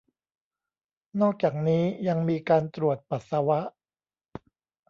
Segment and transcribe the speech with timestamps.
[1.21, 3.59] นอกจากนี้ยังมีการตรวจปัสสาวะ